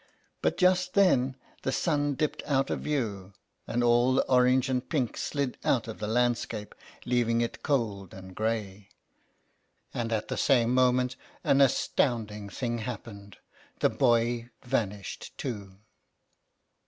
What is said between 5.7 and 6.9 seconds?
of the landscape,